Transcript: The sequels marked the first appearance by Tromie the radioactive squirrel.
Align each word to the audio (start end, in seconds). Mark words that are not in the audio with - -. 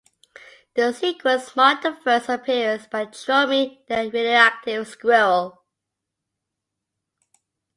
The 0.73 0.93
sequels 0.93 1.55
marked 1.55 1.83
the 1.83 1.93
first 1.95 2.27
appearance 2.27 2.87
by 2.87 3.05
Tromie 3.05 3.85
the 3.87 4.09
radioactive 4.11 4.87
squirrel. 4.87 5.63